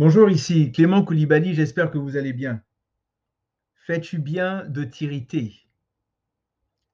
Bonjour, 0.00 0.30
ici 0.30 0.72
Clément 0.72 1.04
Koulibaly, 1.04 1.52
j'espère 1.52 1.90
que 1.90 1.98
vous 1.98 2.16
allez 2.16 2.32
bien. 2.32 2.62
Fais-tu 3.74 4.18
bien 4.18 4.64
de 4.64 4.82
t'irriter? 4.82 5.52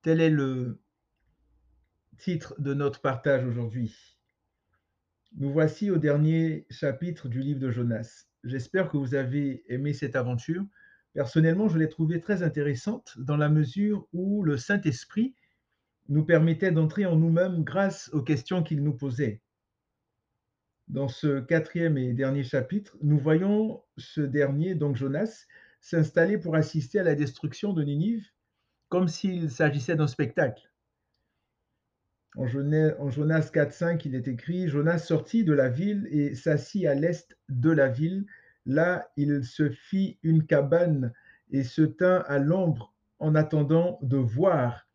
Tel 0.03 0.21
est 0.21 0.29
le 0.29 0.83
titre 2.19 2.61
de 2.61 2.75
notre 2.75 3.01
partage 3.01 3.47
aujourd'hui. 3.47 3.95
Nous 5.37 5.53
voici 5.53 5.89
au 5.93 5.99
dernier 5.99 6.67
chapitre 6.69 7.29
du 7.29 7.43
livre 7.43 7.61
de 7.61 7.71
Jonas. 7.71 8.27
J'espère 8.43 8.89
que 8.89 8.97
vous 8.97 9.15
avez 9.15 9.63
aimé 9.73 9.93
cette 9.93 10.17
aventure. 10.17 10.67
Personnellement, 11.13 11.69
je 11.69 11.79
l'ai 11.79 11.89
trouvée 11.89 12.21
très 12.21 12.43
intéressante 12.43 13.15
dans 13.19 13.37
la 13.37 13.49
mesure 13.49 14.09
où 14.13 14.43
le 14.43 14.57
Saint-Esprit 14.57 15.37
nous 16.09 16.25
permettait 16.25 16.73
d'entrer 16.73 17.07
en 17.07 17.15
nous-mêmes 17.15 17.63
grâce 17.63 18.11
aux 18.13 18.23
questions 18.23 18.65
qu'il 18.65 18.83
nous 18.83 18.95
posait. 18.95 19.43
Dans 20.89 21.09
ce 21.09 21.41
quatrième 21.41 21.99
et 21.99 22.13
dernier 22.13 22.45
chapitre, 22.45 22.97
nous 23.03 23.19
voyons 23.19 23.83
ce 23.97 24.21
dernier, 24.21 24.75
donc 24.75 24.97
Jonas, 24.97 25.47
s'installer 25.81 26.39
pour 26.39 26.55
assister 26.55 27.01
à 27.01 27.03
la 27.03 27.15
destruction 27.15 27.73
de 27.73 27.83
Ninive 27.83 28.27
comme 28.89 29.09
s'il 29.09 29.51
s'agissait 29.51 29.97
d'un 29.97 30.07
spectacle. 30.07 30.71
En 32.37 32.47
Jonas 32.47 33.51
4.5, 33.53 34.03
il 34.05 34.15
est 34.15 34.29
écrit, 34.29 34.69
Jonas 34.69 34.99
sortit 34.99 35.43
de 35.43 35.55
la 35.55 35.69
ville 35.69 36.07
et 36.11 36.35
s'assit 36.35 36.85
à 36.87 36.95
l'est 36.95 37.37
de 37.49 37.71
la 37.71 37.89
ville. 37.89 38.27
Là, 38.67 39.11
il 39.17 39.43
se 39.43 39.71
fit 39.71 40.19
une 40.23 40.45
cabane 40.47 41.13
et 41.51 41.65
se 41.65 41.83
tint 41.83 42.25
à 42.27 42.39
l'ombre 42.39 42.95
en 43.19 43.35
attendant 43.35 43.99
de 44.03 44.19
voir 44.19 44.87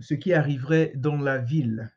ce 0.00 0.14
qui 0.14 0.32
arriverait 0.32 0.92
dans 0.96 1.16
la 1.16 1.38
ville. 1.38 1.92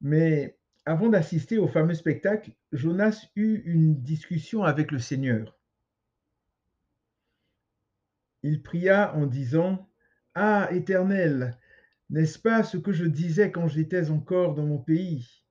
Mais 0.00 0.58
avant 0.84 1.08
d'assister 1.08 1.58
au 1.58 1.68
fameux 1.68 1.94
spectacle, 1.94 2.52
Jonas 2.72 3.26
eut 3.36 3.62
une 3.64 4.02
discussion 4.02 4.64
avec 4.64 4.90
le 4.90 4.98
Seigneur. 4.98 5.56
Il 8.42 8.62
pria 8.62 9.14
en 9.14 9.26
disant, 9.26 9.88
Ah, 10.34 10.68
Éternel, 10.72 11.56
n'est-ce 12.10 12.38
pas 12.38 12.64
ce 12.64 12.76
que 12.76 12.92
je 12.92 13.04
disais 13.04 13.52
quand 13.52 13.68
j'étais 13.68 14.10
encore 14.10 14.54
dans 14.54 14.66
mon 14.66 14.78
pays? 14.78 15.44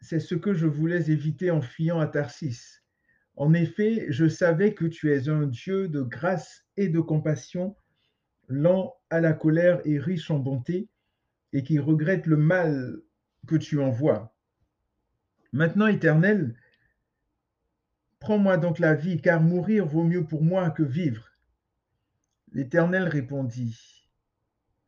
C'est 0.00 0.18
ce 0.18 0.34
que 0.34 0.52
je 0.52 0.66
voulais 0.66 1.10
éviter 1.10 1.52
en 1.52 1.62
fuyant 1.62 2.00
à 2.00 2.08
Tarsis. 2.08 2.82
En 3.36 3.54
effet, 3.54 4.06
je 4.08 4.28
savais 4.28 4.74
que 4.74 4.84
tu 4.84 5.12
es 5.12 5.28
un 5.28 5.46
Dieu 5.46 5.88
de 5.88 6.02
grâce 6.02 6.66
et 6.76 6.88
de 6.88 7.00
compassion, 7.00 7.76
lent 8.48 8.94
à 9.10 9.20
la 9.20 9.32
colère 9.32 9.80
et 9.84 9.98
riche 9.98 10.30
en 10.32 10.40
bonté, 10.40 10.88
et 11.52 11.62
qui 11.62 11.78
regrette 11.78 12.26
le 12.26 12.36
mal 12.36 13.00
que 13.46 13.56
tu 13.56 13.80
envoies. 13.80 14.34
Maintenant, 15.52 15.86
Éternel, 15.86 16.56
prends-moi 18.20 18.56
donc 18.56 18.78
la 18.78 18.94
vie, 18.94 19.20
car 19.20 19.40
mourir 19.40 19.86
vaut 19.86 20.04
mieux 20.04 20.24
pour 20.24 20.42
moi 20.42 20.70
que 20.70 20.82
vivre. 20.82 21.28
L'Éternel 22.52 23.04
répondit, 23.04 24.08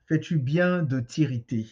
fais-tu 0.06 0.38
bien 0.38 0.82
de 0.82 1.00
t'irriter? 1.00 1.66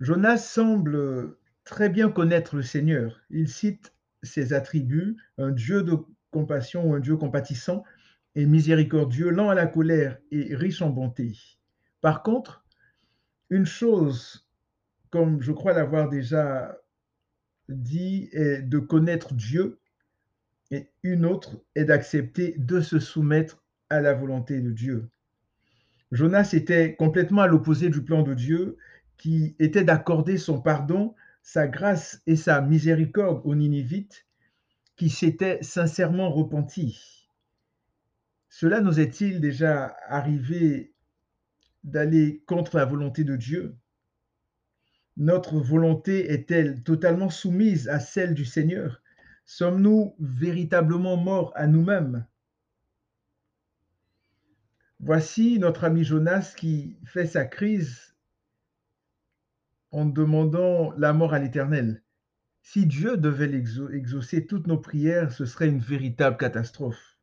Jonas 0.00 0.38
semble 0.38 1.36
très 1.64 1.88
bien 1.88 2.10
connaître 2.10 2.56
le 2.56 2.62
Seigneur. 2.62 3.20
Il 3.30 3.48
cite 3.48 3.94
ses 4.22 4.52
attributs, 4.52 5.16
un 5.38 5.50
Dieu 5.50 5.82
de 5.82 5.96
compassion 6.30 6.94
un 6.94 7.00
Dieu 7.00 7.16
compatissant 7.16 7.84
et 8.34 8.46
miséricordieux, 8.46 9.30
lent 9.30 9.50
à 9.50 9.54
la 9.54 9.66
colère 9.66 10.18
et 10.30 10.54
riche 10.54 10.82
en 10.82 10.90
bonté. 10.90 11.36
Par 12.00 12.22
contre, 12.22 12.64
une 13.50 13.66
chose, 13.66 14.46
comme 15.10 15.42
je 15.42 15.52
crois 15.52 15.72
l'avoir 15.72 16.08
déjà 16.08 16.78
dit, 17.68 18.28
est 18.32 18.62
de 18.62 18.78
connaître 18.78 19.34
Dieu 19.34 19.78
et 20.70 20.88
une 21.02 21.26
autre 21.26 21.60
est 21.74 21.84
d'accepter 21.84 22.54
de 22.56 22.80
se 22.80 23.00
soumettre 23.00 23.64
à 23.88 24.00
la 24.00 24.14
volonté 24.14 24.60
de 24.60 24.70
Dieu. 24.70 25.08
Jonas 26.12 26.50
était 26.52 26.94
complètement 26.94 27.42
à 27.42 27.48
l'opposé 27.48 27.88
du 27.88 28.02
plan 28.02 28.22
de 28.22 28.34
Dieu 28.34 28.76
qui 29.16 29.56
était 29.58 29.84
d'accorder 29.84 30.38
son 30.38 30.60
pardon, 30.60 31.14
sa 31.42 31.66
grâce 31.66 32.22
et 32.26 32.36
sa 32.36 32.60
miséricorde 32.60 33.42
aux 33.44 33.54
Ninivites 33.54 34.26
qui 34.96 35.10
s'étaient 35.10 35.58
sincèrement 35.62 36.30
repentis. 36.30 37.28
Cela 38.48 38.80
nous 38.80 39.00
est-il 39.00 39.40
déjà 39.40 39.96
arrivé 40.06 40.92
d'aller 41.84 42.42
contre 42.46 42.76
la 42.76 42.84
volonté 42.84 43.24
de 43.24 43.36
Dieu 43.36 43.76
Notre 45.16 45.58
volonté 45.58 46.30
est-elle 46.32 46.82
totalement 46.82 47.30
soumise 47.30 47.88
à 47.88 48.00
celle 48.00 48.34
du 48.34 48.44
Seigneur? 48.44 49.02
Sommes-nous 49.44 50.14
véritablement 50.18 51.16
morts 51.16 51.52
à 51.56 51.66
nous-mêmes? 51.66 52.26
Voici 55.00 55.58
notre 55.58 55.84
ami 55.84 56.04
Jonas 56.04 56.54
qui 56.56 56.98
fait 57.04 57.26
sa 57.26 57.44
crise 57.46 58.14
en 59.92 60.04
demandant 60.04 60.92
la 60.92 61.12
mort 61.12 61.34
à 61.34 61.38
l'Éternel. 61.38 62.02
Si 62.62 62.86
Dieu 62.86 63.16
devait 63.16 63.52
exaucer 63.52 64.46
toutes 64.46 64.66
nos 64.66 64.78
prières, 64.78 65.32
ce 65.32 65.46
serait 65.46 65.68
une 65.68 65.80
véritable 65.80 66.36
catastrophe. 66.36 67.19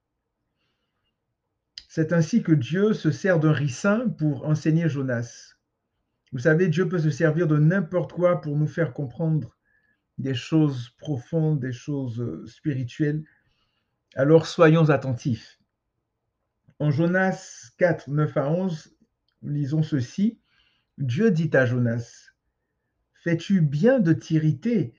C'est 1.88 2.12
ainsi 2.12 2.44
que 2.44 2.52
Dieu 2.52 2.94
se 2.94 3.12
sert 3.12 3.40
d'un 3.40 3.54
ricin 3.54 4.10
pour 4.10 4.46
enseigner 4.46 4.90
Jonas. 4.90 5.56
Vous 6.34 6.40
savez, 6.40 6.68
Dieu 6.68 6.90
peut 6.90 7.00
se 7.00 7.10
servir 7.10 7.48
de 7.48 7.58
n'importe 7.58 8.12
quoi 8.12 8.42
pour 8.42 8.58
nous 8.58 8.68
faire 8.68 8.94
comprendre 8.94 9.58
des 10.18 10.34
choses 10.34 10.90
profondes, 10.98 11.60
des 11.60 11.72
choses 11.72 12.20
euh, 12.20 12.46
spirituelles. 12.46 13.24
Alors 14.16 14.48
soyons 14.48 14.90
attentifs. 14.90 15.60
En 16.80 16.92
Jonas 16.92 17.72
4, 17.78 18.10
9 18.10 18.38
à 18.38 18.50
11, 18.52 18.96
lisons 19.44 19.84
ceci. 19.84 20.40
Dieu 20.98 21.32
dit 21.32 21.50
à 21.54 21.66
Jonas, 21.66 22.32
Fais-tu 23.24 23.62
bien 23.62 24.00
de 24.00 24.14
t'irriter 24.14 24.94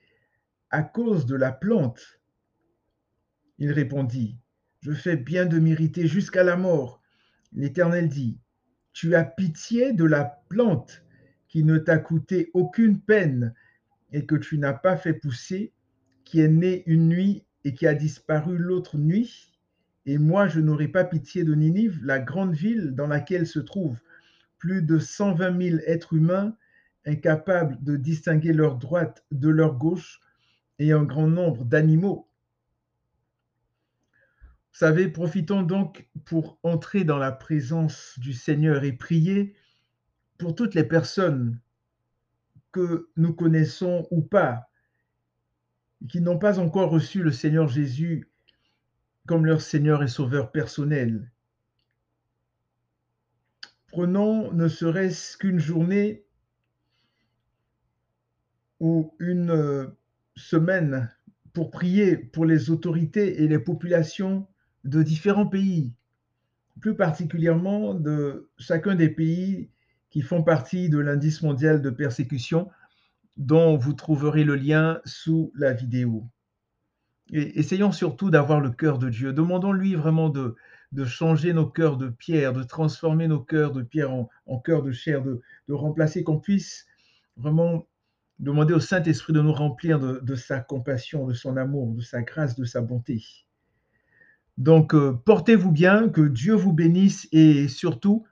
à 0.71 0.81
cause 0.83 1.25
de 1.25 1.35
la 1.35 1.51
plante? 1.51 2.19
Il 3.59 3.71
répondit, 3.71 4.39
Je 4.81 4.91
fais 4.93 5.17
bien 5.17 5.45
de 5.45 5.59
m'irriter 5.59 6.07
jusqu'à 6.07 6.43
la 6.43 6.55
mort. 6.55 7.01
L'Éternel 7.53 8.09
dit, 8.09 8.37
Tu 8.93 9.15
as 9.15 9.23
pitié 9.23 9.93
de 9.93 10.05
la 10.05 10.43
plante 10.49 11.03
qui 11.47 11.63
ne 11.63 11.77
t'a 11.77 11.97
coûté 11.97 12.51
aucune 12.53 12.99
peine 12.99 13.53
et 14.11 14.25
que 14.25 14.35
tu 14.35 14.57
n'as 14.57 14.73
pas 14.73 14.97
fait 14.97 15.13
pousser, 15.13 15.73
qui 16.23 16.39
est 16.39 16.47
née 16.47 16.83
une 16.85 17.07
nuit 17.07 17.43
et 17.65 17.73
qui 17.73 17.87
a 17.87 17.93
disparu 17.93 18.57
l'autre 18.57 18.97
nuit 18.97 19.49
et 20.05 20.17
moi, 20.17 20.47
je 20.47 20.59
n'aurai 20.59 20.87
pas 20.87 21.03
pitié 21.03 21.43
de 21.43 21.53
Ninive, 21.53 21.99
la 22.03 22.19
grande 22.19 22.53
ville 22.53 22.91
dans 22.95 23.07
laquelle 23.07 23.45
se 23.45 23.59
trouvent 23.59 23.99
plus 24.57 24.81
de 24.81 24.97
120 24.97 25.61
000 25.61 25.77
êtres 25.85 26.13
humains 26.13 26.55
incapables 27.05 27.77
de 27.83 27.95
distinguer 27.95 28.53
leur 28.53 28.77
droite 28.77 29.23
de 29.31 29.49
leur 29.49 29.77
gauche 29.77 30.19
et 30.79 30.91
un 30.91 31.03
grand 31.03 31.27
nombre 31.27 31.65
d'animaux. 31.65 32.28
Savez, 34.79 35.09
profitons 35.09 35.61
donc 35.61 36.07
pour 36.23 36.57
entrer 36.63 37.03
dans 37.03 37.17
la 37.17 37.33
présence 37.33 38.17
du 38.17 38.31
Seigneur 38.31 38.85
et 38.85 38.93
prier 38.93 39.53
pour 40.37 40.55
toutes 40.55 40.73
les 40.73 40.85
personnes 40.85 41.59
que 42.71 43.09
nous 43.17 43.33
connaissons 43.33 44.07
ou 44.09 44.21
pas, 44.21 44.69
qui 46.07 46.21
n'ont 46.21 46.39
pas 46.39 46.59
encore 46.59 46.91
reçu 46.91 47.21
le 47.21 47.33
Seigneur 47.33 47.67
Jésus 47.67 48.29
comme 49.27 49.45
leur 49.45 49.59
Seigneur 49.59 50.01
et 50.01 50.07
Sauveur 50.07 50.49
personnel. 50.49 51.29
Prenons 53.87 54.53
ne 54.53 54.69
serait-ce 54.69 55.35
qu'une 55.35 55.59
journée 55.59 56.23
ou 58.79 59.13
une 59.19 59.51
euh, 59.51 59.87
semaine 60.37 61.13
pour 61.51 61.69
prier 61.69 62.15
pour 62.15 62.45
les 62.45 62.69
autorités 62.69 63.43
et 63.43 63.49
les 63.49 63.59
populations 63.59 64.47
de 64.89 65.03
différents 65.03 65.47
pays, 65.47 65.93
plus 66.81 66.95
particulièrement 66.95 67.93
de 67.93 68.49
chacun 68.57 68.95
des 68.95 69.09
pays 69.09 69.69
qui 70.09 70.21
font 70.21 70.43
partie 70.43 70.89
de 70.89 70.97
l'indice 70.97 71.41
mondial 71.41 71.81
de 71.81 71.89
persécution 71.89 72.69
dont 73.37 73.77
vous 73.77 73.93
trouverez 73.93 74.43
le 74.43 74.55
lien 74.55 74.99
sous 75.05 75.51
la 75.55 75.73
vidéo 75.73 76.29
essayons 77.31 77.91
surtout 77.91 78.29
d'avoir 78.29 78.59
le 78.59 78.71
cœur 78.71 78.97
de 78.97 79.09
Dieu. 79.09 79.33
Demandons-lui 79.33 79.95
vraiment 79.95 80.29
de, 80.29 80.55
changer 81.05 81.53
nos 81.53 81.67
cœurs 81.67 81.97
de 81.97 82.09
pierre, 82.09 82.53
de 82.53 82.63
transformer 82.63 83.27
nos 83.27 83.39
cœurs 83.39 83.71
de 83.71 83.83
pierre 83.83 84.11
en, 84.11 84.29
en 84.45 84.59
cœurs 84.59 84.83
de 84.83 84.91
chair, 84.91 85.21
de, 85.21 85.41
remplacer, 85.69 86.23
qu'on 86.23 86.39
puisse 86.39 86.87
vraiment 87.37 87.87
demander 88.39 88.73
au 88.73 88.79
Saint-Esprit 88.79 89.33
de 89.33 89.41
nous 89.41 89.53
remplir 89.53 89.99
de, 89.99 90.35
sa 90.35 90.59
compassion, 90.59 91.25
de 91.25 91.33
son 91.33 91.57
amour, 91.57 91.93
de 91.93 92.01
sa 92.01 92.21
grâce, 92.21 92.55
de 92.55 92.65
sa 92.65 92.81
bonté. 92.81 93.23
Donc, 94.59 94.93
euh, 94.93 95.13
portez-vous 95.13 95.71
bien, 95.71 96.09
que 96.09 96.21
Dieu 96.21 96.53
vous 96.53 96.73
bénisse 96.73 97.29
et 97.31 97.69
surtout, 97.69 98.25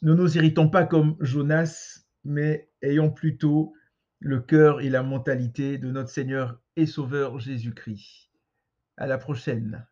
ne 0.00 0.14
nous 0.14 0.36
irritons 0.36 0.70
pas 0.70 0.84
comme 0.84 1.16
Jonas, 1.20 2.00
mais 2.24 2.70
ayons 2.80 3.10
plutôt 3.10 3.74
le 4.20 4.40
cœur 4.40 4.80
et 4.80 4.88
la 4.88 5.02
mentalité 5.02 5.76
de 5.76 5.90
notre 5.90 6.08
Seigneur 6.08 6.60
et 6.76 6.86
Sauveur 6.86 7.38
Jésus-Christ. 7.38 8.30
À 8.96 9.06
la 9.06 9.18
prochaine. 9.18 9.86